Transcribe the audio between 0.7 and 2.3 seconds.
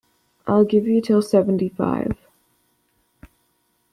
you till seventy-five.